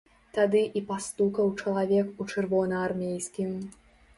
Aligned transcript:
Тады 0.37 0.61
і 0.79 0.81
пастукаў 0.87 1.51
чалавек 1.65 2.07
у 2.25 2.27
чырвонаармейскім. 2.35 3.57